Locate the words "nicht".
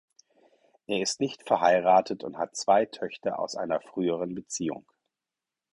1.19-1.43